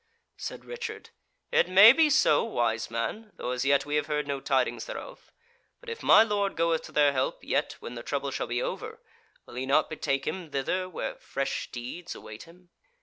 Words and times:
Said 0.35 0.65
Richard: 0.65 1.11
"It 1.51 1.69
may 1.69 1.93
be 1.93 2.09
so, 2.09 2.43
wise 2.43 2.89
man, 2.89 3.33
though 3.35 3.51
as 3.51 3.63
yet 3.65 3.85
we 3.85 3.97
have 3.97 4.07
heard 4.07 4.25
no 4.27 4.39
tidings 4.39 4.85
thereof. 4.85 5.31
But 5.79 5.89
if 5.91 6.01
my 6.01 6.23
lord 6.23 6.55
goeth 6.55 6.81
to 6.85 6.91
their 6.91 7.11
help, 7.13 7.43
yet, 7.43 7.73
when 7.81 7.93
the 7.93 8.01
trouble 8.01 8.31
shall 8.31 8.47
be 8.47 8.63
over, 8.63 8.99
will 9.45 9.53
he 9.53 9.67
not 9.67 9.91
betake 9.91 10.25
him 10.25 10.49
thither 10.49 10.89
where 10.89 11.17
fresh 11.17 11.69
deeds 11.71 12.15
await 12.15 12.45
him?" 12.45 12.71